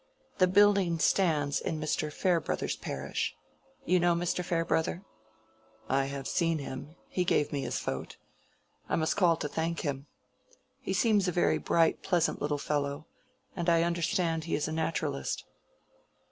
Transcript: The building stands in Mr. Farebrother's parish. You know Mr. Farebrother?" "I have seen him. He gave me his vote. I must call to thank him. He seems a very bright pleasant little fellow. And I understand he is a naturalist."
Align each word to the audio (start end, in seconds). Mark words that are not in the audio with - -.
The 0.39 0.47
building 0.47 0.97
stands 0.97 1.59
in 1.61 1.79
Mr. 1.79 2.11
Farebrother's 2.11 2.75
parish. 2.75 3.35
You 3.85 3.99
know 3.99 4.15
Mr. 4.15 4.43
Farebrother?" 4.43 5.03
"I 5.87 6.05
have 6.05 6.27
seen 6.27 6.57
him. 6.57 6.95
He 7.07 7.23
gave 7.23 7.51
me 7.53 7.61
his 7.61 7.79
vote. 7.79 8.17
I 8.89 8.95
must 8.95 9.15
call 9.15 9.37
to 9.37 9.47
thank 9.47 9.81
him. 9.81 10.07
He 10.79 10.93
seems 10.93 11.27
a 11.27 11.31
very 11.31 11.59
bright 11.59 12.01
pleasant 12.01 12.41
little 12.41 12.57
fellow. 12.57 13.05
And 13.55 13.69
I 13.69 13.83
understand 13.83 14.45
he 14.45 14.55
is 14.55 14.67
a 14.67 14.71
naturalist." 14.71 15.45